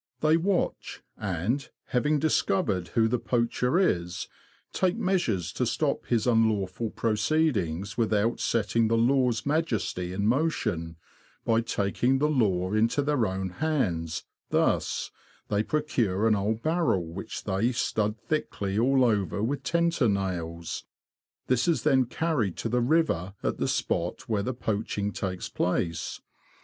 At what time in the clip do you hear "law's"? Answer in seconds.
8.97-9.45